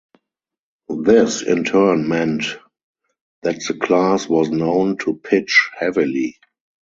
[1.03, 2.57] This in turn meant
[3.43, 6.39] that the class was known to pitch heavily.